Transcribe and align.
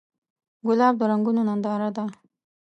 ګلاب 0.67 0.93
د 0.99 1.01
رنګونو 1.11 1.41
ننداره 1.47 1.89
ده. 1.95 2.05